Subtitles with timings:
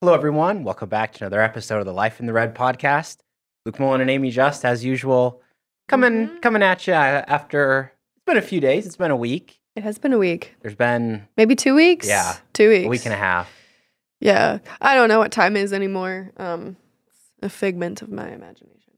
[0.00, 0.64] Hello, everyone.
[0.64, 3.18] Welcome back to another episode of the Life in the Red podcast.
[3.66, 5.42] Luke Mullin and Amie Just, as usual,
[5.88, 6.42] coming Mhm.
[6.42, 8.86] coming at you after it's been a few days.
[8.86, 9.60] It's been a week.
[9.76, 10.56] It has been a week.
[10.62, 12.08] There's been Maybe two weeks?
[12.08, 12.36] Yeah.
[12.54, 12.86] Two weeks.
[12.86, 13.52] a week and a half.
[14.20, 14.58] Yeah.
[14.80, 16.32] I don't know what time is anymore.
[16.38, 16.76] Um,
[17.06, 18.94] it's a figment of my imagination.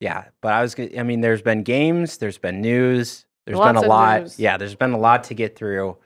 [0.00, 0.74] Yeah, but I was.
[0.78, 2.18] I mean, there's been games.
[2.18, 3.24] There's been news.
[3.46, 4.20] There's Lots been a lot.
[4.22, 4.38] news.
[4.38, 5.96] Yeah, there's been a lot to get through.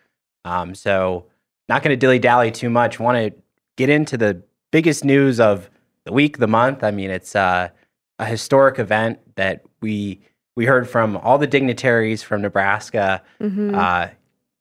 [0.44, 1.26] Um, so
[1.68, 3.00] not going to dilly dally too much.
[3.00, 3.40] Want to
[3.80, 5.70] get into the biggest news of
[6.04, 6.84] the week, the month.
[6.84, 7.70] I mean, it's uh,
[8.18, 10.20] a historic event that we
[10.54, 13.22] we heard from all the dignitaries from Nebraska.
[13.40, 13.74] Mhm.
[13.74, 14.10] Uh,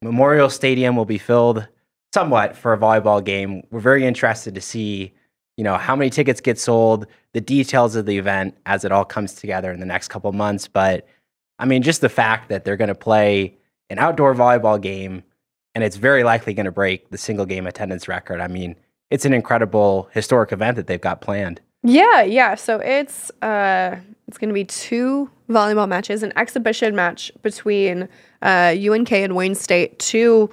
[0.00, 1.68] Memorial Stadium will be filled
[2.14, 3.62] somewhat for a volleyball game.
[3.70, 5.12] We're very interested to see,
[5.58, 9.04] you know, how many tickets get sold, the details of the event as it all
[9.04, 10.66] comes together in the next couple months.
[10.66, 11.06] But
[11.58, 13.58] I mean, just the fact that they're going to play
[13.90, 15.22] an outdoor volleyball game
[15.74, 18.40] and it's very likely going to break the single game attendance record.
[18.40, 18.76] I mean,
[19.10, 21.60] it's an incredible historic event that they've got planned.
[21.82, 22.54] Yeah, yeah.
[22.54, 23.96] So it's uh
[24.28, 28.08] it's gonna be two volleyball matches, an exhibition match between
[28.42, 30.50] uh UNK and Wayne State, two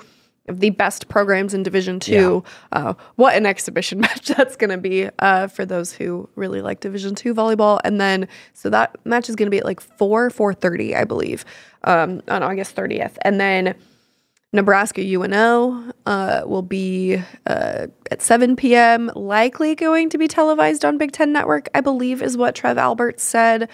[0.47, 2.41] of the best programs in Division Two.
[2.71, 7.13] Uh, what an exhibition match that's gonna be uh for those who really like Division
[7.13, 7.79] Two volleyball.
[7.83, 11.43] And then so that match is gonna be at like four, four thirty, I believe,
[11.83, 13.17] um, on August thirtieth.
[13.23, 13.75] And then
[14.53, 20.97] Nebraska UNO uh, will be uh, at 7 p.m., likely going to be televised on
[20.97, 23.69] Big Ten Network, I believe, is what Trev Alberts said.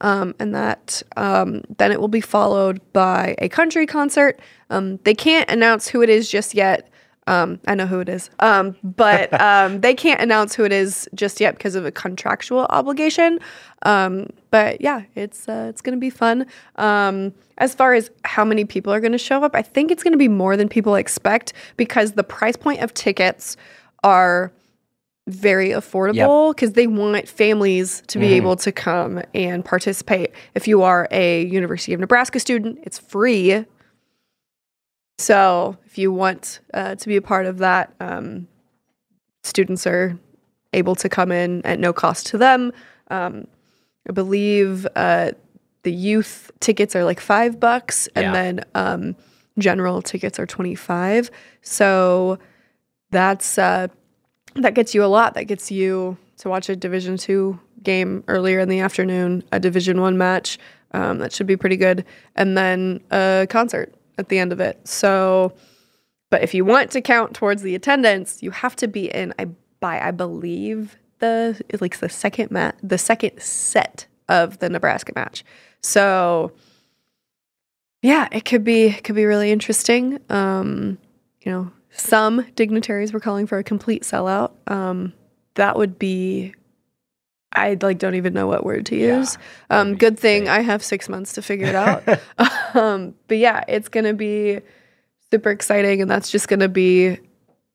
[0.00, 4.38] Um, and that um, then it will be followed by a country concert.
[4.68, 6.90] Um, they can't announce who it is just yet.
[7.28, 11.08] Um, I know who it is, um, but um, they can't announce who it is
[11.14, 13.40] just yet because of a contractual obligation.
[13.82, 16.46] Um, but yeah, it's uh, it's gonna be fun.
[16.76, 20.16] Um, as far as how many people are gonna show up, I think it's gonna
[20.16, 23.56] be more than people expect because the price point of tickets
[24.04, 24.52] are
[25.28, 26.14] very affordable
[26.54, 28.36] because they want families to be Mhm.
[28.36, 30.30] able to come and participate.
[30.54, 33.64] If you are a University of Nebraska student, it's free.
[35.18, 38.48] So if you want uh, to be a part of that, um,
[39.42, 40.18] students are
[40.72, 42.72] able to come in at no cost to them.
[43.08, 43.46] Um,
[44.08, 45.32] I believe uh,
[45.82, 48.32] the youth tickets are like five bucks, and Yeah.
[48.32, 49.16] then um,
[49.58, 51.30] general tickets are twenty five.
[51.62, 52.38] So
[53.10, 53.88] that's uh,
[54.56, 55.34] that gets you a lot.
[55.34, 60.00] That gets you to watch a Division two game earlier in the afternoon, a Division
[60.00, 60.58] one match.
[60.92, 62.04] Um, that should be pretty good,
[62.36, 64.86] and then a concert at the end of it.
[64.86, 65.52] So,
[66.30, 69.34] but if you want to count towards the attendance, you have to be in.
[69.38, 69.46] I
[69.80, 75.44] by I believe the like the second mat, the second set of the Nebraska match.
[75.82, 76.52] So,
[78.02, 80.18] yeah, it could be could be really interesting.
[80.28, 80.98] Um,
[81.40, 84.52] you know, some dignitaries were calling for a complete sellout.
[84.66, 85.12] Um,
[85.54, 86.54] that would be.
[87.52, 89.38] I like don't even know what word to use.
[89.68, 90.52] that'd Um, good thing great.
[90.52, 92.02] I have six months to figure it out.
[92.74, 94.60] um, but yeah, it's gonna be
[95.30, 97.18] super exciting, and that's just gonna be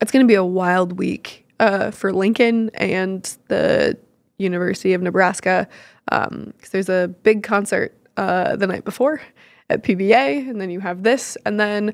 [0.02, 3.98] it's gonna be a wild week uh, for Lincoln and the
[4.38, 5.68] University of Nebraska
[6.06, 9.22] because there's a big concert uh, the night before
[9.70, 11.94] at PBA, and then you have this, and then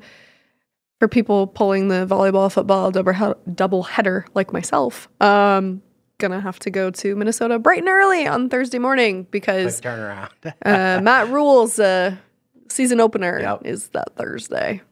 [0.98, 5.80] for people pulling the volleyball football double double header like myself, um,
[6.18, 10.30] gonna have to go to Minnesota bright and early on Thursday morning Quick because turnaround.
[10.64, 12.16] uh, Matt Rhule's uh,
[12.68, 13.62] season opener Yep.
[13.64, 14.82] is that Thursday.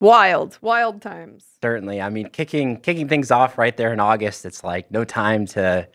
[0.00, 1.44] Wild, wild times.
[1.60, 2.00] Certainly.
[2.00, 5.86] I mean, kicking kicking things off right there in August, it's like no time to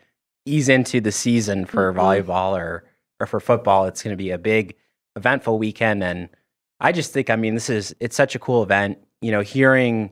[0.45, 1.97] ease into the season for Mhm.
[1.97, 2.83] volleyball or
[3.19, 3.85] or for football.
[3.85, 4.75] It's going to be a big
[5.15, 6.29] eventful weekend and
[6.81, 10.11] I just think I mean, this is it's such a cool event, you know, hearing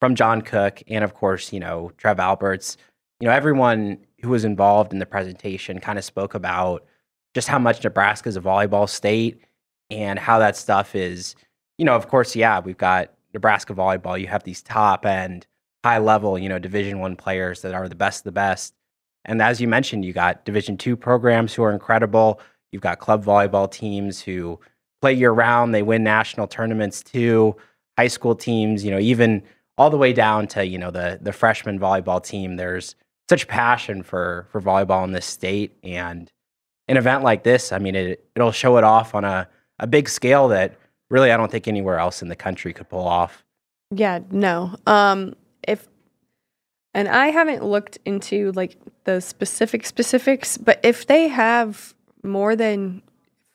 [0.00, 2.76] from John Cook and of course, you know, Trev Alberts,
[3.22, 6.84] you know, everyone who was involved in the presentation kind of spoke about
[7.34, 9.40] just how much Nebraska is a volleyball state
[9.90, 11.36] and how that stuff is,
[11.78, 14.20] you know, of course, yeah, we've got Nebraska volleyball.
[14.20, 15.46] You have these top end,
[15.84, 18.74] high level, you know, Division One players that are the best of the best.
[19.24, 22.40] And as you mentioned, you got Division Two programs who are incredible.
[22.72, 24.58] You've got club volleyball teams who
[25.00, 25.72] play year round.
[25.72, 27.54] They win national tournaments too.
[27.96, 29.44] High school teams, you know, even
[29.78, 32.56] all the way down to you know the the freshman volleyball team.
[32.56, 32.96] There's
[33.32, 36.30] such passion for for volleyball in this state, and
[36.86, 39.48] an event like this, I mean, it it'll show it off on a
[39.78, 40.76] a big scale that
[41.08, 43.42] really I don't think anywhere else in the country could pull off.
[43.90, 44.76] Yeah, no.
[44.86, 45.34] Um,
[45.66, 45.88] if
[46.92, 53.00] and I haven't looked into like the specific specifics, but if they have more than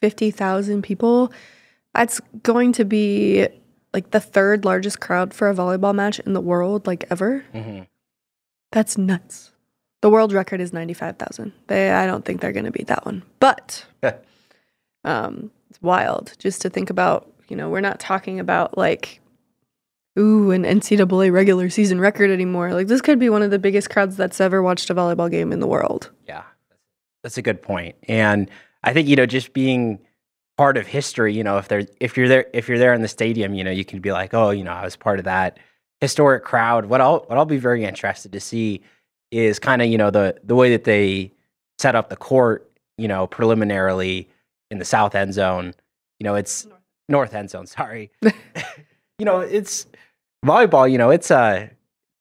[0.01, 1.31] fifty thousand people,
[1.93, 3.47] that's going to be
[3.93, 7.45] like the third largest crowd for a volleyball match in the world, like ever.
[7.53, 7.83] Mm-hmm.
[8.71, 9.51] That's nuts.
[10.01, 11.51] The world record is 95,000.
[11.67, 13.23] They I don't think they're going to beat that one.
[13.39, 13.85] But
[15.03, 19.19] um it's wild just to think about, you know, we're not talking about like
[20.17, 22.73] ooh, an NCAA regular season record anymore.
[22.73, 25.51] Like this could be one of the biggest crowds that's ever watched a volleyball game
[25.51, 26.09] in the world.
[26.27, 26.43] Yeah,
[27.23, 27.95] that's a good point.
[28.07, 28.49] And
[28.83, 29.99] I think you know, just being
[30.57, 33.07] part of history, you know, if there, if you're there, if you're there in the
[33.07, 35.59] stadium, you know, you can be like, oh, you know, I was part of that
[36.01, 36.87] historic crowd.
[36.87, 38.81] What I'll, what I'll be very interested to see
[39.31, 41.31] is kind of you know the the way that they
[41.79, 44.29] set up the court, you know, preliminarily
[44.71, 45.73] in the south end zone.
[46.19, 47.67] You know, it's north, north end zone.
[47.67, 48.11] Sorry.
[48.21, 49.85] you know, it's
[50.45, 51.69] volleyball, you know, it's a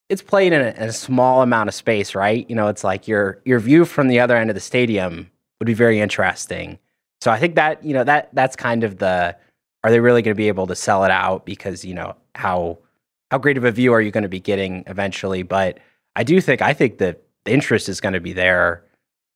[0.08, 2.48] it's played in a, in a, small amount of space, right?
[2.48, 5.66] You know, it's like your your view from the other end of the stadium would
[5.66, 6.78] be very interesting.
[7.20, 9.36] So I think that you know that that's kind of the
[9.82, 12.78] are they really going to be able to sell it out because you know how
[13.30, 15.42] how great of a view are you going to be getting eventually?
[15.42, 15.78] But
[16.16, 18.82] I do think I think that the interest is going to be there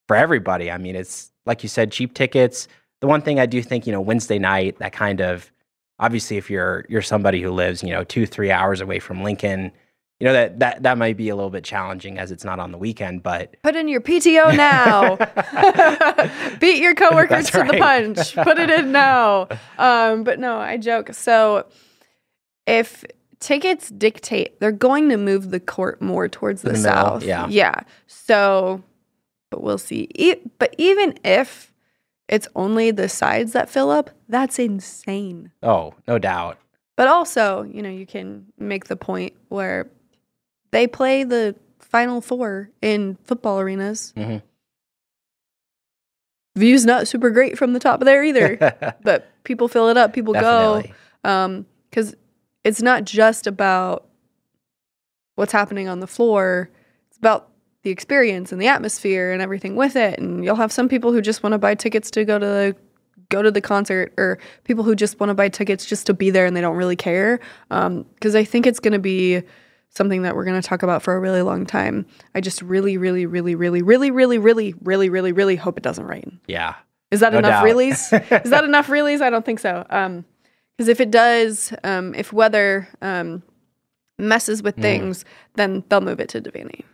[0.09, 0.71] for everybody.
[0.71, 2.67] I mean, it's like you said, cheap tickets.
[3.01, 5.53] The one thing I do think you know Wednesday night that kind of
[6.01, 9.71] obviously if you're you're somebody who lives you know two three hours away from lincoln
[10.19, 12.73] you know that that that might be a little bit challenging as it's not on
[12.73, 15.17] the weekend but put in your pto now.
[16.59, 18.35] Beat your coworkers to the punch.
[18.35, 19.49] Put it in now.
[19.79, 21.15] Um, but no i joke.
[21.15, 21.67] So
[22.67, 23.05] if
[23.41, 27.81] tickets dictate they're going to move the court more towards the, the south yeah yeah
[28.07, 28.83] so
[29.51, 31.71] but we'll see e- but even if
[32.31, 35.51] it's only the sides that fill up, that's insane.
[35.65, 36.59] Oh, no doubt.
[36.97, 39.91] But also, you know, you can make the point where
[40.71, 44.15] they play the final four in football arenas.
[44.17, 44.47] Mm-hmm.
[46.55, 50.13] View's not super great from the top of there either, but people fill it up,
[50.13, 50.95] people Definitely.
[51.25, 51.29] go.
[51.29, 52.15] Um, because
[52.65, 54.07] it's not just about
[55.37, 56.71] what's happening on the floor.
[57.09, 57.51] It's about
[57.83, 60.19] the experience and the atmosphere and everything with it.
[60.19, 62.77] And you'll have some people who just want to buy tickets to go to the
[63.31, 66.31] go to the concert, or people who just want to buy tickets just to be
[66.31, 67.39] there and they don't really care.
[67.69, 69.43] Because um, I think it's going to be
[69.91, 72.07] something that we're going to talk about for a really long time.
[72.35, 76.07] I just really, really, really, really, really, really, really, really, really, really hope it doesn't
[76.07, 76.41] rain.
[76.49, 76.75] Yeah.
[77.11, 77.65] Is that no enough doubt.
[77.65, 78.43] reallys?
[78.45, 79.21] Is that enough reallys?
[79.21, 79.87] I don't think so.
[79.91, 80.25] Um,
[80.81, 83.43] because if it does, um, if weather um,
[84.19, 86.85] messes with things, then they'll move it to Devaney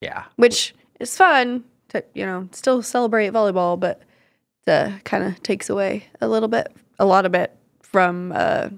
[0.00, 0.22] Yeah.
[0.36, 4.02] which is fun to you know still celebrate volleyball, but
[4.68, 6.68] uh, kind of takes away a little bit,
[7.00, 8.68] a lot of it from uh,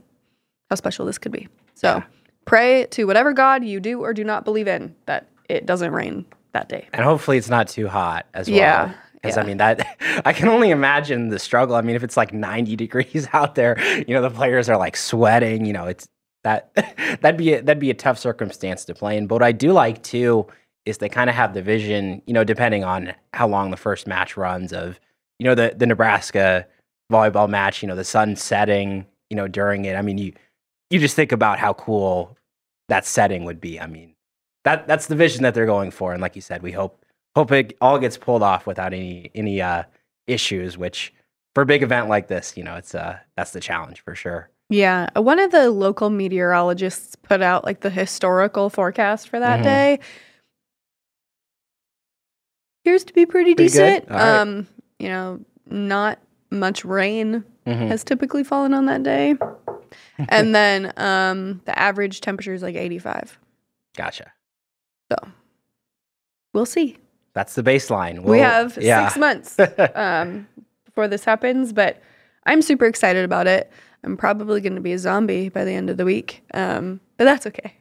[0.71, 1.47] how special this could be.
[1.75, 2.03] So Yeah.
[2.47, 6.25] pray to whatever God you do or do not believe in that it doesn't rain
[6.53, 6.89] that day.
[6.95, 8.57] And hopefully it's not too hot as well.
[8.59, 9.43] Yeah, Because yeah.
[9.43, 11.77] I mean that I can only imagine the struggle.
[11.77, 14.97] I mean, if it's like 90 degrees out there, you know, the players are like
[14.97, 16.09] sweating, you know, it's
[16.43, 16.73] that
[17.21, 19.27] that'd be a, that'd be a tough circumstance to play in.
[19.27, 20.47] But what I do like too
[20.87, 24.07] is they kind of have the vision, you know, depending on how long the first
[24.07, 24.99] match runs of,
[25.39, 26.67] you know, the the Nebraska
[27.13, 29.97] volleyball match, you know, the sun setting, you know, during it.
[29.97, 30.33] I mean, you
[30.91, 32.37] you just think about how cool
[32.89, 33.81] that setting would be.
[33.81, 34.15] I mean,
[34.65, 36.13] that that's the vision that they're going for.
[36.13, 37.00] And like you said, we hope
[37.37, 39.85] hope it all gets pulled off without any any uh,
[40.27, 40.77] issues.
[40.79, 41.13] Which
[41.55, 44.51] for a big event like this, you know, it's uh that's the challenge for sure.
[44.69, 49.65] Yeah, one of the local meteorologists put out like the historical forecast for that Mhm.
[49.65, 49.99] day.
[52.85, 54.09] Appears to be pretty, Pretty decent.
[54.09, 54.41] Right.
[54.41, 54.67] Um,
[54.99, 56.19] you know, not
[56.51, 57.89] much rain Mhm.
[57.89, 59.35] has typically fallen on that day.
[60.29, 63.39] and then um the average temperature is like 85.
[63.97, 64.33] Gotcha.
[65.11, 65.19] So
[66.55, 66.97] we'll see.
[67.35, 68.23] That's the baseline.
[68.23, 69.09] we We'll- have yeah.
[69.09, 69.57] 6 months
[69.95, 70.47] um
[70.85, 72.03] before this happens, but
[72.47, 73.71] I'm super excited about it.
[74.03, 76.43] I'm probably going to be a zombie by the end of the week.
[76.55, 77.75] Um but that's okay.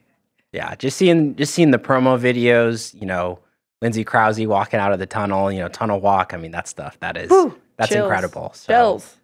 [0.52, 3.38] Yeah, just seeing just seeing the promo videos, you know,
[3.82, 6.34] Lindsay Krause walking out of the tunnel, you know, tunnel walk.
[6.34, 7.28] I mean, that stuff that is
[7.76, 8.04] that's chills.
[8.04, 8.50] incredible.
[8.54, 9.16] So Chills.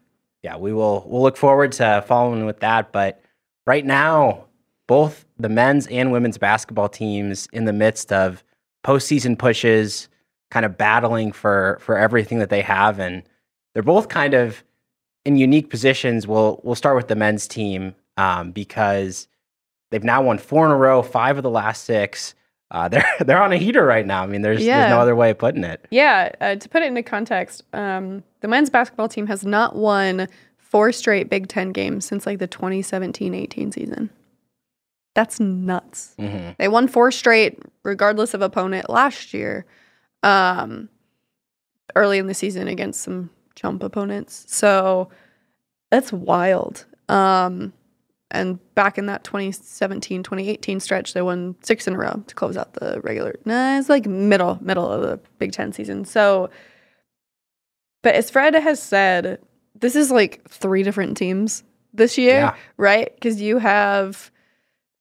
[0.42, 2.90] yeah, we will we'll look forward to following with that.
[2.92, 3.20] But
[3.66, 4.44] right now,
[4.86, 8.42] both the men's and women's basketball teams in the midst of
[8.84, 10.08] postseason pushes,
[10.56, 13.22] kind of battling for for everything that they have, and
[13.74, 14.64] they're both kind of
[15.26, 16.26] in unique positions.
[16.26, 19.28] We'll we'll start with the men's team um, because
[19.90, 22.34] they've now won four in a row, five of the last six.
[22.70, 24.22] Uh, they're they're on a heater right now.
[24.22, 24.78] I mean, there's Yeah.
[24.80, 25.84] there's no other way of putting it.
[25.90, 30.26] Yeah, uh, to put it into context, um, the men's basketball team has not won
[30.56, 34.08] four straight Big Ten games since like the 2017-18 season.
[35.14, 36.14] That's nuts.
[36.18, 39.66] hmm They won four straight, regardless of opponent, last year,
[40.22, 40.88] um,
[41.94, 44.44] early in the season against some chump opponents.
[44.48, 45.08] So
[45.90, 46.84] that's wild.
[47.08, 47.72] Um,
[48.32, 52.56] and back in that 2017 2018 stretch, they won six in a row to close
[52.56, 53.36] out the regular.
[53.44, 56.04] Nah, it's like middle middle of the Big Ten season.
[56.04, 56.50] So,
[58.02, 59.38] but as Fred has said,
[59.78, 61.62] this is like three different teams
[61.94, 62.54] this year, Yeah.
[62.76, 63.14] right?
[63.14, 64.30] Because you have,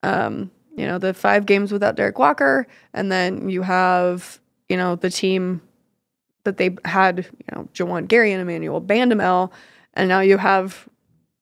[0.04, 4.96] um, you know, the five games without Derek Walker, and then you have, you know,
[4.96, 5.62] the team
[6.44, 9.52] that they had, you know, Juwan Gary and Emmanuel Bandoumel,
[9.94, 10.88] and now you have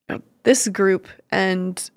[0.09, 1.89] you know, this group, and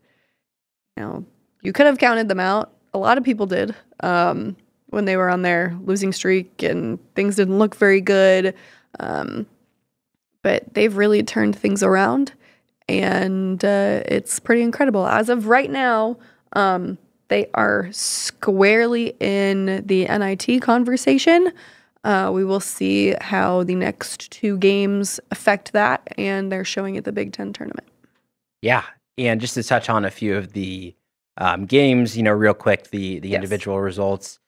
[0.97, 1.25] you know,
[1.63, 2.73] you could have counted them out.
[2.95, 4.57] A lot of people did um,
[4.89, 8.55] when they were on their losing streak, and things didn't look very good.
[9.01, 9.47] Um,
[10.43, 12.33] but they've really turned things around,
[12.89, 15.07] and uh, it's pretty incredible.
[15.07, 16.19] As of right now,
[16.53, 21.53] um, they are squarely in the NIT conversation.
[22.05, 27.05] Uh, we will see how the next two games affect that, and they're showing at
[27.05, 27.87] the Big Ten tournament.
[28.63, 28.85] Yeah,
[29.19, 30.95] and just to touch on a few of the
[31.39, 33.37] um, games, you know, real quick, the the Yes.
[33.37, 34.39] individual results.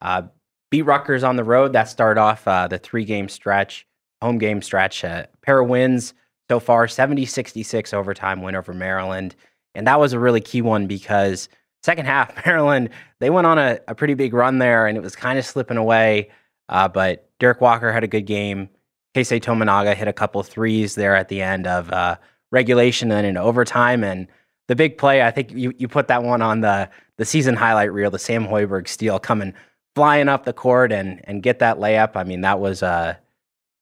[0.00, 0.22] Uh,
[0.70, 1.72] beat Rutgers on the road.
[1.72, 3.86] That started off uh, the three game stretch,
[4.22, 5.04] home game stretch.
[5.04, 6.14] Uh, pair of wins
[6.48, 9.34] so far 70 66 overtime win over Maryland.
[9.74, 11.48] And that was a really key one because
[11.82, 15.16] second half, Maryland, they went on a, a pretty big run there and it was
[15.16, 16.30] kind of slipping away.
[16.68, 18.68] Uh, but Derek Walker had a good game.
[19.14, 22.16] Keisei Tominaga hit a couple threes there at the end of uh,
[22.50, 24.04] regulation and in overtime.
[24.04, 24.28] And
[24.68, 27.92] the big play, I think you, you put that one on the the season highlight
[27.92, 29.52] reel, the Sam Hoiberg steal coming
[29.96, 32.12] flying up the court and and get that layup.
[32.14, 33.18] I mean, that was a,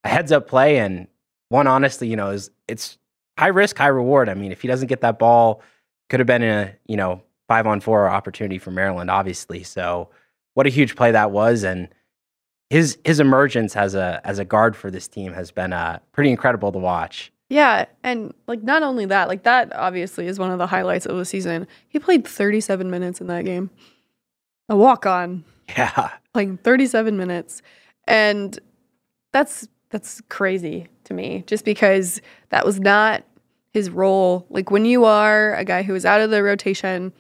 [0.05, 1.09] a heads up play and
[1.49, 2.99] one honestly, you know, is it's
[3.39, 4.29] high risk, high reward.
[4.29, 5.63] I mean, if he doesn't get that ball,
[6.09, 9.63] could have been a, you know, five on four opportunity for Maryland, obviously.
[9.63, 10.09] So
[10.55, 11.65] what a huge play that was.
[11.65, 11.89] And
[12.71, 16.31] his his emergence as a as a guard for this team has been uh, pretty
[16.31, 17.33] incredible to watch.
[17.49, 21.17] Yeah, and like not only that, like that obviously is one of the highlights of
[21.17, 21.69] the season.
[21.89, 23.71] He played 37 minutes in that game.
[24.69, 26.11] A walk on, Yeah.
[26.35, 27.63] playing 37 minutes.
[28.09, 28.59] And
[29.33, 33.23] that's that's crazy to me just because that was not
[33.73, 34.45] his role.
[34.51, 37.13] Like when you are a guy who is out of the rotation,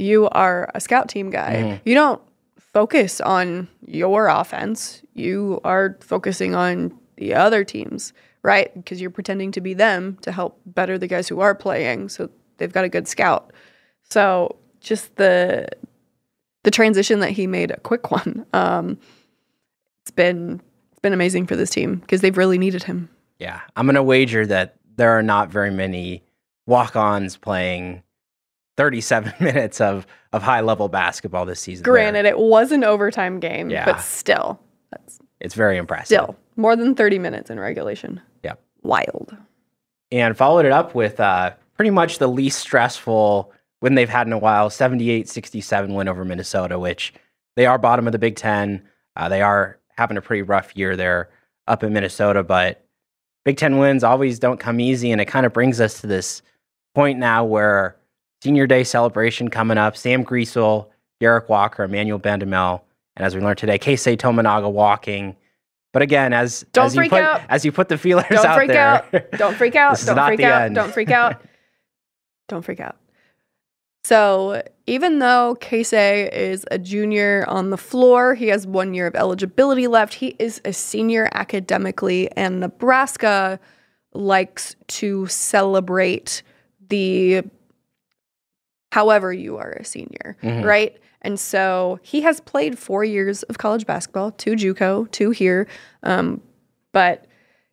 [0.00, 1.54] you are a scout team guy.
[1.62, 1.80] Mhm.
[1.84, 2.20] You don't
[2.58, 5.02] focus on your offense.
[5.14, 8.72] You are focusing on the other teams, right?
[8.74, 12.08] Because you're pretending to be them to help better the guys who are playing.
[12.08, 13.52] So they've got a good scout.
[14.02, 15.68] So just the
[16.62, 18.44] the transition that he made a quick one.
[18.52, 18.98] Um,
[20.02, 23.08] it's been it's been amazing for this team because they've really needed him.
[23.38, 23.60] Yeah.
[23.76, 26.22] I'm going to wager that there are not very many
[26.66, 28.02] walk ons playing
[28.76, 31.82] 37 minutes of, of high level basketball this season.
[31.84, 33.84] Granted, it was an overtime game, Yeah.
[33.84, 34.60] but still,
[34.90, 36.06] that's It's very impressive.
[36.06, 38.20] still more than 30 minutes in regulation.
[38.44, 38.60] Yep.
[38.82, 39.36] Wild.
[40.12, 44.32] and followed it up with uh, pretty much the least stressful win they've had in
[44.32, 47.12] a while 78 67 win over Minnesota, which
[47.56, 48.82] they are bottom of the Big Ten.
[49.16, 51.30] Uh, they are having a pretty rough year there
[51.66, 52.84] up in Minnesota, but
[53.44, 55.12] Big Ten wins always don't come easy.
[55.12, 56.42] And it kind of brings us to this
[56.94, 57.96] point now where
[58.42, 59.96] senior day celebration coming up.
[59.96, 60.88] Sam Griesel,
[61.20, 62.80] Derek Walker, Emmanuel Bandoumel,
[63.16, 65.36] and as we learned today, Keisei Tominaga walking.
[65.92, 67.42] But again, as Don't as you freak put, out.
[67.48, 69.30] as you put the feelers Don't out freak there, out.
[69.32, 69.90] Don't freak out.
[69.92, 70.62] This is Don't not freak the out.
[70.62, 70.74] end.
[70.74, 71.42] Don't freak out.
[72.48, 72.96] Don't freak out.
[74.02, 79.14] So, even though Keisei is a junior on the floor, he has one year of
[79.14, 80.14] eligibility left.
[80.14, 83.60] He is a senior academically, and Nebraska
[84.14, 86.42] likes to celebrate
[86.88, 87.42] the
[88.92, 90.64] however you are a senior, Mhm.
[90.64, 90.96] right?
[91.22, 95.66] And so he has played four years of college basketball, two JUCO, two here.
[96.02, 96.40] Um,
[96.92, 97.26] but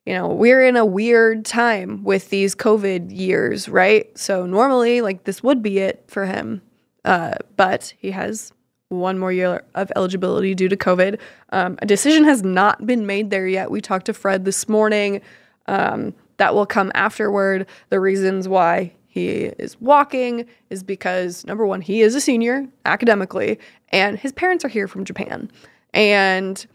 [0.05, 4.17] you know, we're in a weird time with these COVID years, right?
[4.17, 6.61] So normally, like this would be it for him,
[7.03, 8.53] uh, but he has
[8.87, 11.19] one more year of eligibility due to COVID.
[11.49, 13.69] Um, a decision has not been made there yet.
[13.69, 15.19] We talked to Fred this morning.
[15.65, 17.65] Um, that will come afterward.
[17.89, 23.59] The reasons why he is walking is because number one, he is a senior academically,
[23.89, 25.49] and his parents are here from Japan,
[25.93, 26.65] and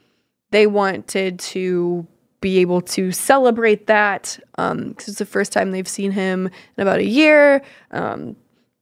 [0.50, 2.06] they wanted to
[2.40, 6.46] be able to celebrate that because it's the first time they've seen him
[6.76, 7.62] in about a year.
[7.92, 8.36] Um,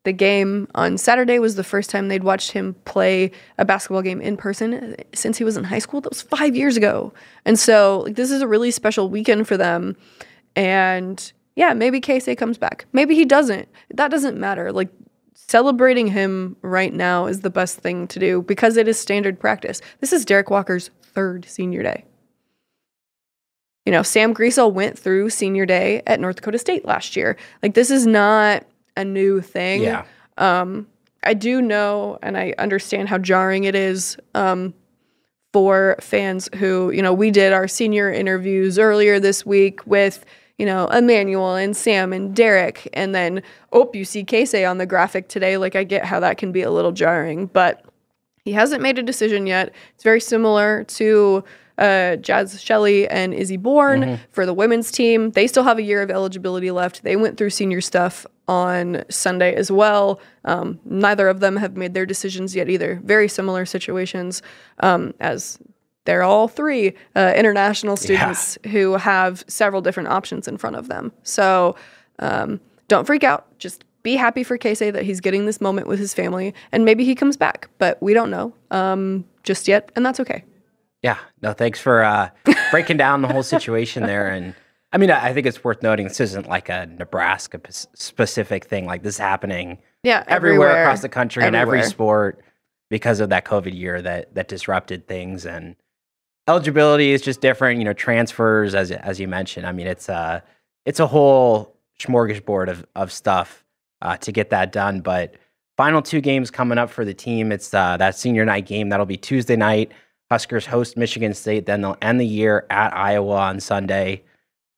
[0.04, 4.20] the game on Saturday was the first time they'd watched him play a basketball game
[4.22, 6.00] in person since he was in high school.
[6.00, 7.12] That was five years ago.
[7.44, 9.96] And so like, this is a really special weekend for them.
[10.56, 12.86] And yeah, maybe Keisei comes back.
[12.92, 13.68] Maybe he doesn't.
[13.94, 14.72] That doesn't matter.
[14.72, 14.88] Like
[15.34, 19.80] celebrating him right now is the best thing to do because it is standard practice.
[20.00, 22.04] This is Derek Walker's third senior day.
[23.84, 27.36] You know, Sam Griesel went through senior day at North Dakota State last year.
[27.62, 28.64] Like this is not
[28.96, 29.82] a new thing.
[29.82, 30.04] Yeah.
[30.38, 30.86] Um,
[31.24, 34.72] I do know and I understand how jarring it is um,
[35.52, 40.24] for fans who, you know, we did our senior interviews earlier this week with,
[40.60, 42.86] you know, Emmanuel and Sam and Derek.
[42.92, 45.56] And then, oh, you see Keisei on the graphic today.
[45.56, 47.82] Like, I get how that can be a little jarring, but
[48.44, 49.72] he hasn't made a decision yet.
[49.94, 51.44] It's very similar to
[51.78, 54.14] uh, Jaz Shelley and Izzy Bourne Mm-hmm.
[54.32, 55.30] for the women's team.
[55.30, 57.04] They still have a year of eligibility left.
[57.04, 60.20] They went through senior stuff on Sunday as well.
[60.44, 63.00] Um, neither of them have made their decisions yet either.
[63.02, 64.42] Very similar situations
[64.80, 65.58] um, as
[66.04, 71.12] they're all three uh, international students who have several different options in front of them.
[71.22, 71.76] So
[72.18, 73.46] um, don't freak out.
[73.58, 77.04] Just be happy for Keisei that he's getting this moment with his family, and maybe
[77.04, 80.44] he comes back, but we don't know um, just yet, and that's okay.
[81.02, 81.18] Yeah.
[81.42, 82.30] No, thanks for uh,
[82.70, 84.28] breaking down the whole situation there.
[84.28, 84.54] And
[84.92, 88.66] I mean, I I think it's worth noting this isn't like a Nebraska p- specific
[88.66, 88.86] thing.
[88.86, 92.42] Like this is happening Yeah, everywhere, across the country in every sport
[92.90, 95.76] because of that COVID year that that disrupted things and
[96.50, 97.78] eligibility is just different.
[97.78, 99.66] You know, transfers as as you mentioned.
[99.66, 100.42] I mean, it's a
[100.84, 103.64] it's a whole smorgasbord of of stuff
[104.02, 105.00] uh, to get that done.
[105.00, 105.36] But
[105.76, 107.52] final two games coming up for the team.
[107.52, 109.92] It's uh, that senior night game that'll be Tuesday night.
[110.30, 111.66] Huskers host Michigan State.
[111.66, 114.22] Then they'll end the year at Iowa on Sunday.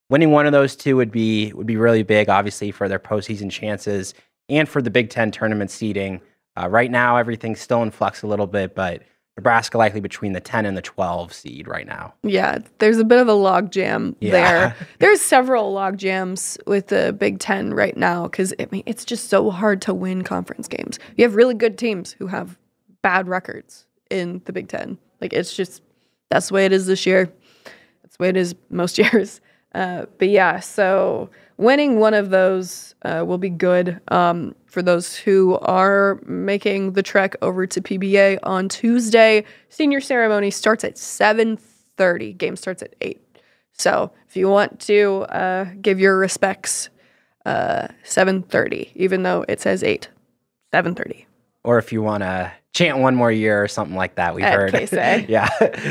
[0.08, 3.50] Winning one of those two would be would be really big, obviously, for their postseason
[3.50, 4.14] chances
[4.48, 6.20] and for the Big Ten tournament seeding.
[6.58, 9.02] Uh, right now, everything's still in flux a little bit, but
[9.42, 12.14] Nebraska likely between the 10 and the 12 seed right now.
[12.22, 14.30] Yeah, there's a bit of a log jam Yeah.
[14.30, 14.76] there.
[15.00, 19.28] There's several log jams with the Big Ten right now because I mean it's just
[19.28, 21.00] so hard to win conference games.
[21.16, 22.56] You have really good teams who have
[23.02, 24.96] bad records in the Big Ten.
[25.20, 25.82] Like it's just
[26.30, 27.32] that's the way it is this year.
[28.04, 29.40] That's the way it is most years.
[29.74, 31.30] Uh, but yeah, so
[31.62, 37.02] winning one of those uh, will be good um, for those who are making the
[37.02, 39.44] trek over to PBA on Tuesday.
[39.68, 42.32] Senior ceremony starts at seven thirty.
[42.32, 43.20] Game starts at eight.
[43.72, 46.90] So if you want to uh, give your respects,
[47.46, 50.08] uh, seven thirty, even though it says eight.
[50.72, 51.26] Seven thirty.
[51.64, 54.54] Or if you want to chant one more year or something like that, we've At
[54.54, 55.28] heard.
[55.28, 55.48] Yeah,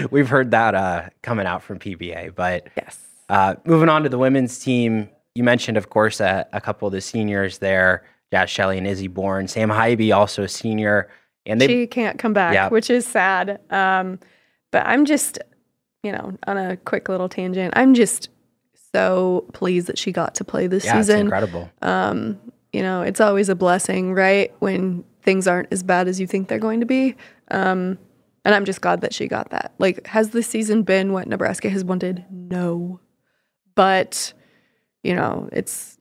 [0.11, 2.35] we've heard that uh, coming out from PBA.
[2.35, 2.97] But Yes.
[3.29, 6.91] Uh, moving on to the women's team, you mentioned, of course, a, a couple of
[6.93, 9.47] the seniors there, Jaz Shelley and Izzy Bourne.
[9.47, 11.09] Sam Haiby, also a senior.
[11.45, 12.69] And they, she can't come back, Yeah.
[12.69, 13.59] which is sad.
[13.69, 14.19] Um,
[14.71, 15.39] but I'm just,
[16.03, 18.29] you know, on a quick little tangent, I'm just
[18.93, 21.21] so pleased that she got to play this yeah, it's season.
[21.21, 21.69] incredible.
[21.81, 22.39] Um,
[22.73, 24.53] you know, it's always a blessing, right?
[24.59, 27.15] When things aren't as bad as you think they're going to be.
[27.49, 27.97] Um,
[28.43, 29.73] and I'm just glad that she got that.
[29.77, 32.25] Like, has this season been what Nebraska has wanted?
[32.31, 32.99] No.
[33.75, 34.33] But,
[35.03, 35.97] you know, it's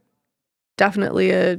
[0.76, 1.58] definitely a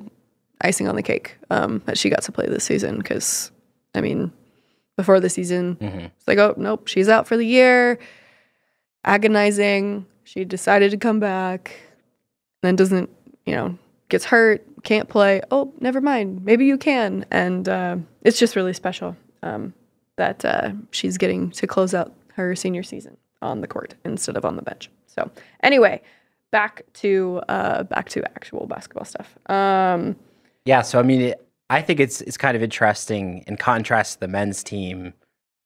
[0.61, 3.51] icing on the cake um, that she got to play this season because,
[3.95, 4.31] I mean,
[4.97, 6.05] before the season, Mhm.
[6.17, 7.97] it's like, oh, nope, she's out for the year.
[9.03, 10.05] Agonizing.
[10.23, 11.75] She decided to come back,
[12.61, 13.09] then doesn't,
[13.45, 13.77] you know,
[14.09, 15.41] gets hurt, can't play.
[15.49, 16.45] Oh, never mind.
[16.45, 17.25] Maybe you can.
[17.31, 19.73] And uh, it's just really special um,
[20.17, 24.45] that uh, she's getting to close out her senior season on the court instead of
[24.45, 24.89] on the bench.
[25.07, 25.29] So,
[25.63, 26.01] anyway,
[26.51, 29.37] back to uh, back to actual basketball stuff.
[29.49, 30.15] Um,
[30.65, 34.19] Yeah, so I mean, it, I think it's it's kind of interesting in contrast to
[34.21, 35.13] the men's team,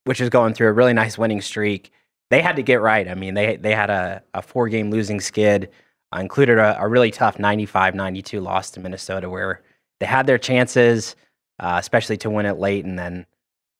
[0.05, 1.91] which is going through a really nice winning streak.
[2.29, 3.07] They had to get right.
[3.07, 5.69] I mean, they they had a, a four game losing skid,
[6.15, 9.61] uh, included a, a really tough 95-92 loss to Minnesota, where
[9.99, 11.15] they had their chances,
[11.59, 13.25] uh, especially to win it late, and then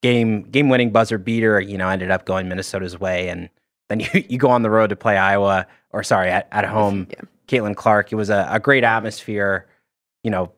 [0.01, 3.49] game game winning buzzer beater, you know, ended up going Minnesota's way, and
[3.89, 7.07] then you, you go on the road to play Iowa, or sorry, at, at home,
[7.11, 7.21] yeah.
[7.47, 8.11] Caitlin Clark.
[8.11, 9.67] It was a, a great atmosphere,
[10.23, 10.51] you know,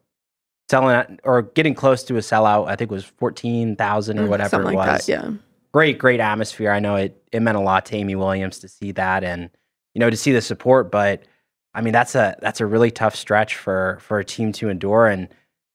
[0.70, 2.68] selling or getting close to a sellout.
[2.68, 5.06] I think it was fourteen thousand or whatever Mm, something it like was.
[5.06, 5.12] that.
[5.12, 5.32] Yeah.
[5.74, 6.72] Great, great atmosphere.
[6.72, 9.50] I know it it meant a lot to Amy Williams to see that and
[9.94, 10.92] you know to see the support.
[10.92, 11.24] But
[11.74, 15.08] I mean that's a that's a really tough stretch for for a team to endure.
[15.08, 15.28] And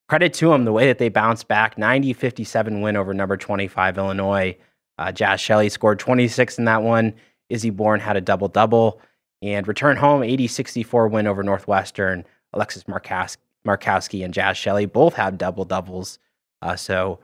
[0.09, 3.97] credit to them the way that they bounced back 90-57 win over number twenty five
[3.97, 4.57] Illinois.
[4.99, 7.15] Uh, Jaz Shelley scored twenty six in that one.
[7.49, 9.01] Izzy Bourne had a double double
[9.43, 12.25] and return home 80-64 win over Northwestern.
[12.55, 16.19] Alexis Marcas Markowski and Jaz Shelley both have double doubles.
[16.63, 17.19] Uh, so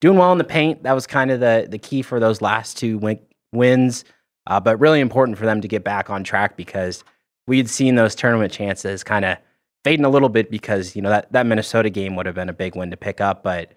[0.00, 0.82] doing well in the paint.
[0.82, 3.20] That was kind of the the key for those last two win-
[3.52, 4.04] wins.
[4.46, 7.04] Uh, but really important for them to get back on track because
[7.46, 9.38] we'd seen those tournament chances kind of
[9.84, 12.54] fading a little bit because you know that that Minnesota game would have been a
[12.54, 13.72] big win to pick up, but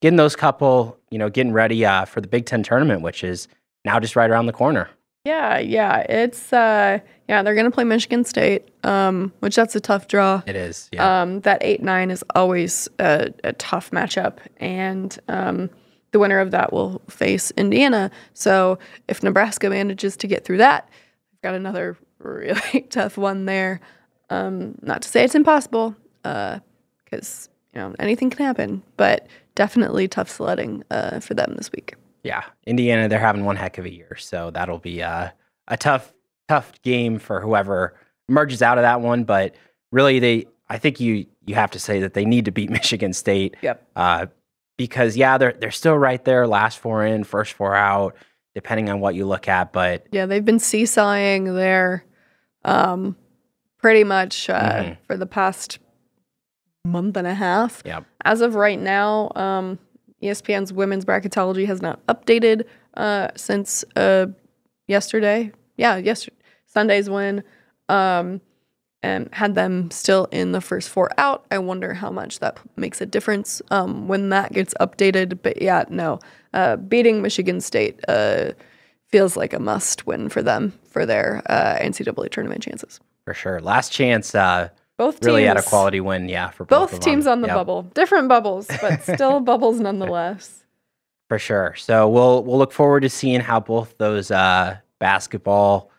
[0.00, 3.48] getting those couple, you know, getting ready uh, for the Big Ten tournament, which is
[3.84, 4.88] now just right around the corner.
[5.24, 10.06] Yeah, yeah, it's uh, yeah, they're gonna play Michigan State, um, which that's a tough
[10.06, 10.42] draw.
[10.46, 10.90] It is.
[10.92, 11.22] Yeah.
[11.22, 15.70] Um, that eight nine is always a, a tough matchup, and um,
[16.12, 18.10] the winner of that will face Indiana.
[18.34, 20.88] So if Nebraska manages to get through that,
[21.32, 23.80] we've got another really tough one there.
[24.28, 30.28] Um, not to say it's impossible, because you know anything can happen, but definitely tough
[30.28, 31.94] sledding uh, for them this week.
[32.24, 35.28] Yeah, Indiana, they're having one heck of a year, so that'll be uh,
[35.68, 36.12] a tough,
[36.48, 37.94] tough game for whoever
[38.28, 39.24] emerges out of that one.
[39.24, 39.54] But
[39.92, 43.12] really, they, I think you you have to say that they need to beat Michigan
[43.12, 43.56] State.
[43.62, 43.86] Yep.
[43.94, 44.26] Uh,
[44.76, 48.16] because yeah, they're they're still right there, last four in, first four out,
[48.54, 49.72] depending on what you look at.
[49.72, 52.04] But Yeah, they've been seesawing there
[52.64, 53.16] um,
[53.78, 54.96] pretty much uh, Mhm.
[55.06, 55.78] for the past
[56.86, 57.82] month and a half.
[57.84, 59.78] yeah, As of right now, um,
[60.24, 62.64] ESPN's women's bracketology has not updated
[62.96, 64.26] uh, since uh,
[64.88, 65.52] yesterday.
[65.76, 67.44] Yeah, yesterday Sunday's win,
[67.88, 68.40] um,
[69.02, 71.46] and had them still in the first four out.
[71.50, 75.38] I wonder how much that makes a difference um, when that gets updated.
[75.42, 76.18] But yeah, no,
[76.52, 78.52] uh, beating Michigan State uh,
[79.08, 82.98] feels like a must win for them for their uh, NCAA tournament chances.
[83.24, 83.60] for sure.
[83.60, 86.28] Last chance, uh, Both teams, really at a quality win.
[86.28, 87.56] Yeah, for both, Both teams on the Yep.
[87.56, 90.64] bubble, different bubbles, but still bubbles nonetheless.
[91.28, 91.74] For sure.
[91.76, 95.90] So we'll we'll look forward to seeing how both those uh, basketball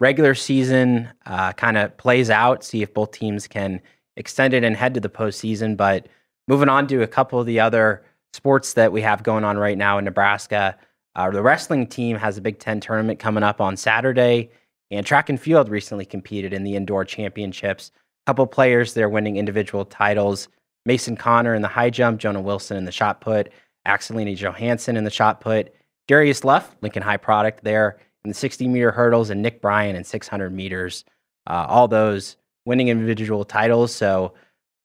[0.00, 2.64] regular season uh, kind of plays out.
[2.64, 3.80] See if both teams can
[4.16, 5.76] extend it and head to the postseason.
[5.76, 6.08] But
[6.48, 9.78] moving on to a couple of the other sports that we have going on right
[9.78, 10.76] now in Nebraska,
[11.14, 14.50] uh, the wrestling team has a Big Ten tournament coming up on Saturday,
[14.90, 17.92] and track and field recently competed in the indoor championships.
[18.26, 20.48] Couple players there winning individual titles.
[20.84, 23.52] Mason Connor in the high jump, Jonah Wilson in the shot put,
[23.86, 25.74] Axelina Johansson in the shot put,
[26.08, 30.04] Darius Luff, Lincoln High product there in the 60 meter hurdles, and Nick Bryan in
[30.04, 31.04] 600 meters.
[31.46, 33.94] Uh, all those winning individual titles.
[33.94, 34.34] So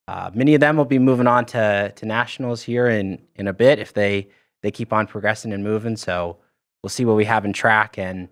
[0.08, 3.54] uh, many of them will be moving on to to nationals here in in a
[3.54, 4.30] bit if they
[4.63, 5.97] they keep on progressing and moving.
[5.97, 6.38] So
[6.82, 8.30] we'll see what we have in track and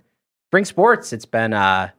[0.50, 1.14] spring sports.
[1.14, 1.90] It's been uh,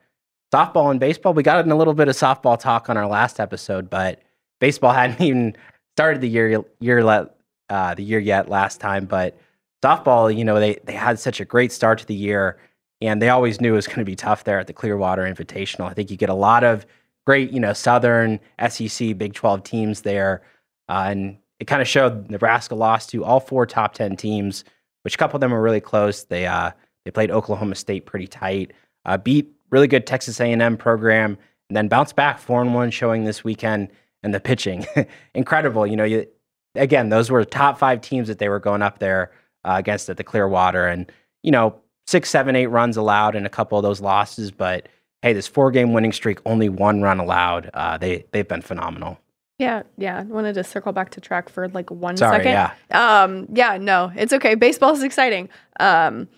[0.53, 1.35] softball and baseball.
[1.35, 4.23] We got in a little bit of softball talk on our last episode, but
[4.61, 5.57] baseball hadn't even
[5.97, 7.31] started the year year le-
[7.69, 9.07] uh, the year yet last time.
[9.07, 9.39] But
[9.83, 12.59] softball, you know, they they had such a great start to the year,
[13.01, 15.89] and they always knew it was going to be tough there at the Clearwater Invitational.
[15.89, 16.87] I think you get a lot of
[17.27, 20.43] great, you know, Southern SEC Big Twelve teams there,
[20.89, 24.65] uh, and it kind of showed Nebraska lost to all four top ten teams,
[25.03, 26.25] which a couple of them were really close.
[26.25, 26.71] They uh,
[27.05, 28.73] they played Oklahoma State pretty tight,
[29.05, 33.25] uh, beat really good Texas A&M program, and then bounce back four and one, showing
[33.25, 33.89] this weekend.
[34.23, 34.85] And the pitching,
[35.35, 35.87] incredible.
[35.87, 36.27] You know, you
[36.75, 39.31] again, those were top five teams that they were going up there
[39.65, 41.11] uh, against at the Clearwater, and
[41.43, 41.77] you know,
[42.07, 44.51] six, seven, eight runs allowed in a couple of those losses.
[44.51, 44.89] But
[45.23, 47.71] hey, this four game winning streak, only one run allowed.
[47.73, 49.19] Uh, they they've been phenomenal.
[49.59, 50.19] Yeah, yeah.
[50.19, 52.53] I wanted to circle back to track for like one Sorry, second.
[52.53, 53.23] yeah.
[53.23, 54.55] Um, yeah, no, it's okay.
[54.55, 55.49] Baseball is exciting.
[55.81, 56.29] Um,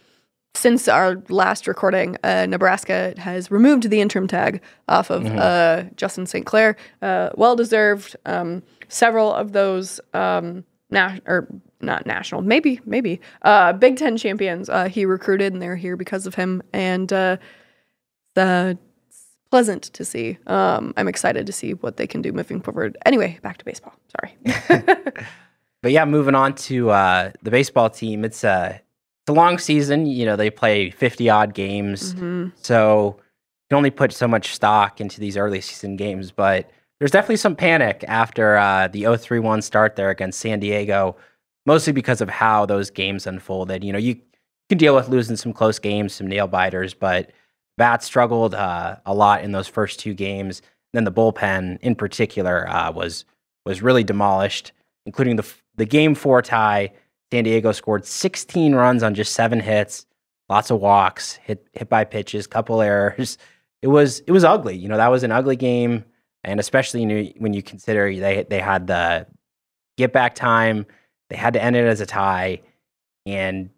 [0.55, 5.39] since our last recording, uh, Nebraska has removed the interim tag off of Mm-hmm.
[5.39, 6.45] uh, Justin St.
[6.47, 6.77] Clair.
[7.03, 8.17] Uh, well deserved.
[8.27, 11.47] Um, several of those, um, na- or
[11.81, 16.27] not national, maybe, maybe, uh, Big Ten champions uh, he recruited, and they're here because
[16.27, 16.61] of him.
[16.73, 17.37] And uh,
[18.37, 20.39] it's pleasant to see.
[20.47, 22.97] Um, I'm excited to see what they can do moving forward.
[23.07, 23.95] Anyway, back to baseball.
[24.21, 24.37] Sorry.
[25.81, 28.81] But yeah, moving on to uh, the baseball team, it's a
[29.29, 30.07] it's a long season.
[30.07, 32.53] You know, they play fifty odd games, Mhm.
[32.57, 33.23] so you
[33.69, 36.31] can only put so much stock into these early season games.
[36.33, 41.15] But there's definitely some panic after uh, the 0-3-1 start there against San Diego,
[41.67, 43.85] mostly because of how those games unfolded.
[43.85, 44.17] You know, you
[44.71, 47.31] can deal with losing some close games, some nail biters, but
[47.77, 50.63] Bat struggled uh, a lot in those first two games.
[50.95, 53.27] Then the bullpen, in particular, uh, was
[53.67, 54.73] was really demolished,
[55.05, 56.93] including the the game four tie.
[57.33, 60.07] San Diego scored 16 runs on just seven hits,
[60.49, 63.39] lots of walks, hit hit by pitches, couple errors.
[63.81, 64.77] It was it was ugly.
[64.77, 66.05] You know that was an ugly game,
[66.43, 69.25] and especially you know, when you consider they they had the
[69.97, 70.85] get back time,
[71.31, 72.61] they had to end it as a tie,
[73.25, 73.71] and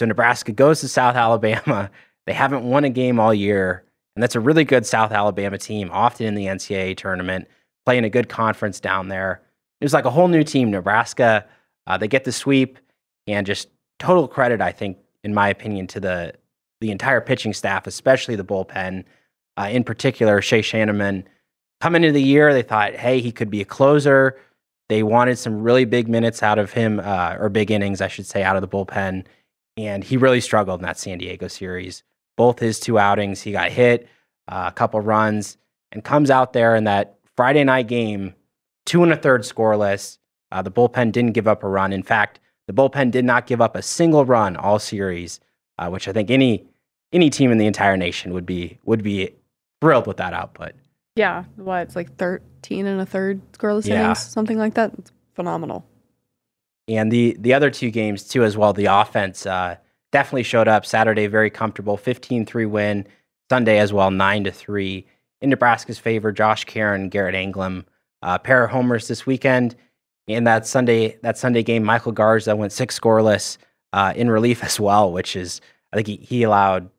[0.00, 1.88] so Nebraska goes to South Alabama.
[2.26, 5.88] They haven't won a game all year, and that's a really good South Alabama team,
[5.90, 7.48] often in the NCAA tournament.
[7.86, 9.40] playing a good conference down there.
[9.80, 10.70] It was like a whole new team.
[10.70, 11.46] Nebraska,
[11.88, 12.78] uh, they get the sweep,
[13.26, 16.34] and just total credit, I think, in my opinion, to the
[16.80, 19.02] the entire pitching staff, especially the bullpen.
[19.56, 21.24] Uh, in particular, Shay Schanaman.
[21.80, 24.38] Coming into the year, they thought, hey, he could be a closer.
[24.88, 28.26] They wanted some really big minutes out of him, uh, or big innings, I should
[28.26, 29.26] say, out of the bullpen.
[29.76, 32.04] And he really struggled in that San Diego series.
[32.36, 34.08] Both his two outings, he got hit,
[34.46, 35.56] uh, a couple runs,
[35.90, 38.34] and comes out there in that Friday night game,
[38.86, 40.18] two and a third scoreless.
[40.50, 41.92] Uh, the bullpen didn't give up a run.
[41.92, 45.40] In fact, the bullpen did not give up a single run all series,
[45.78, 46.66] uh, which I think any
[47.12, 49.34] any team in the entire nation would be would be
[49.80, 50.72] thrilled with that output.
[51.16, 54.04] Yeah, what it's like thirteen and a third scoreless Yeah.
[54.04, 54.92] innings, something like that.
[54.98, 55.84] It's phenomenal.
[56.86, 58.72] And the the other two games too as well.
[58.72, 59.76] The offense uh,
[60.12, 63.06] definitely showed up Saturday, very comfortable, 15-3 win.
[63.50, 65.06] Sunday as well, nine to three
[65.40, 66.32] in Nebraska's favor.
[66.32, 67.84] Josh Caron, Garrett Anglim,
[68.22, 69.74] uh, pair of homers this weekend.
[70.28, 73.58] And that Sunday that Sunday game, Michael Garza went six scoreless
[73.92, 75.60] uh, in relief as well, which is
[75.92, 76.90] I think he, he allowed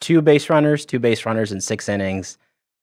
[0.00, 2.38] two base runners, two base runners in six innings.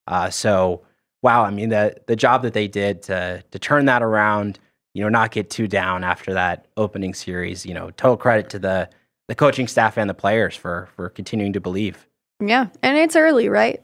[0.07, 0.83] Uh, so
[1.21, 4.59] wow, I mean the the job that they did to to turn that around
[4.95, 7.65] you know, not get too down after that opening series.
[7.65, 8.89] You know, total credit to the
[9.27, 12.07] the coaching staff and the players for for continuing to believe.
[12.39, 13.83] Yeah, and it's early, right?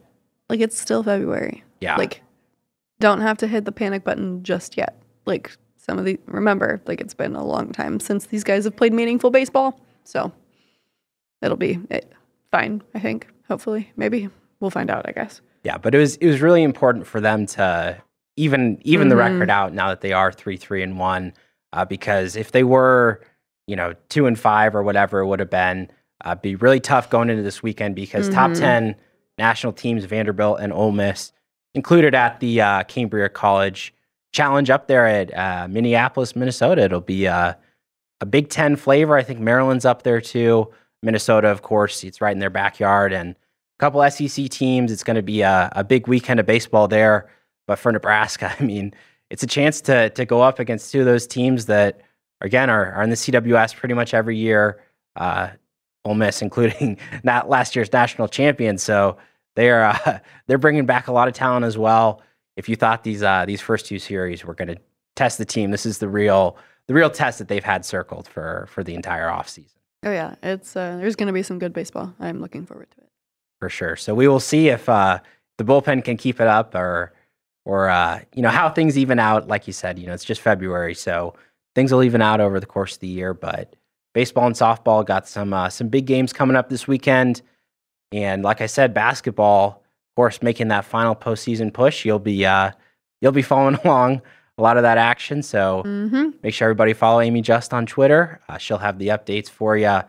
[0.49, 1.63] Like it's still February.
[1.81, 2.21] Yeah, Like,
[2.99, 5.01] don't have to hit the panic button just yet.
[5.25, 5.51] Like
[5.83, 8.93] some of the remember, like it's been a long time since these guys have played
[8.93, 10.31] meaningful baseball, so
[11.41, 12.11] it'll be it,
[12.51, 12.81] fine.
[12.95, 13.27] I think.
[13.47, 15.07] Hopefully, maybe we'll find out.
[15.07, 15.41] I guess.
[15.63, 18.01] yeah, but it was it was really important for them to
[18.37, 19.19] even even the Mhm.
[19.33, 21.33] record out now that they are three three and one,
[21.73, 23.21] uh, because if they were
[23.67, 25.89] you know two and five or whatever it would have been,
[26.23, 28.59] uh, be really tough going into this weekend because top Mhm.
[28.59, 28.95] ten
[29.37, 31.31] national teams Vanderbilt and Ole Miss
[31.73, 33.93] included at the uh, Cambria College
[34.31, 36.83] Challenge up there at uh, Minneapolis, Minnesota.
[36.83, 37.53] It'll be uh,
[38.21, 39.17] a Big Ten flavor.
[39.17, 40.71] I think Maryland's up there too.
[41.03, 43.35] Minnesota, of course, it's right in their backyard, and a
[43.79, 44.91] couple SEC teams.
[44.91, 47.29] It's going to be a, a big weekend of baseball there.
[47.67, 48.93] But for Nebraska, I mean,
[49.29, 52.01] it's a chance to to go up against two of those teams that,
[52.39, 54.81] again, are, are in the CWS pretty much every year.
[55.15, 55.49] Uh,
[56.05, 58.77] Ole Miss, including not last year's national champion.
[58.77, 59.17] So
[59.55, 62.21] they're uh, they're bringing back a lot of talent as well.
[62.57, 64.77] If you thought these uh, these first two series were going to
[65.15, 68.67] test the team, this is the real the real test that they've had circled for
[68.69, 69.75] for the entire offseason.
[70.03, 72.13] Oh yeah, it's uh, there's going to be some good baseball.
[72.19, 73.09] I'm looking forward to it.
[73.59, 73.95] for sure.
[73.95, 75.19] So we will see if uh,
[75.57, 77.13] the bullpen can keep it up, or
[77.65, 79.47] or uh, you know how things even out.
[79.47, 81.35] Like you said, you know it's just February, so
[81.75, 83.33] things will even out over the course of the year.
[83.33, 83.75] But
[84.13, 87.43] baseball and softball got some uh, some big games coming up this weekend,
[88.11, 89.80] and like I said, basketball,
[90.15, 92.05] course, making that final postseason push.
[92.05, 92.71] You'll be uh,
[93.21, 94.21] you'll be following along
[94.57, 95.41] a lot of that action.
[95.43, 96.29] So Mm-hmm.
[96.43, 98.39] Make sure everybody follow Amie Just on Twitter.
[98.49, 99.99] Uh, she'll have the updates for you.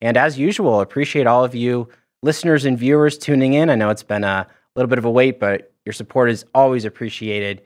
[0.00, 1.88] And as usual, appreciate all of you
[2.22, 3.70] listeners and viewers tuning in.
[3.70, 4.46] I know it's been a
[4.76, 7.62] little bit of a wait, but your support is always appreciated.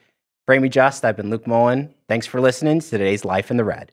[0.47, 1.95] For Amie Just, I've been Luke Mullin.
[2.09, 3.93] Thanks for listening to today's Life in the Red.